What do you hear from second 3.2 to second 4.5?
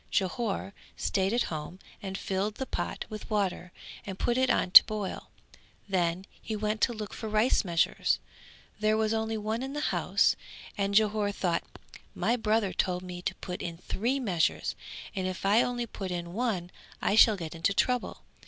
water and put it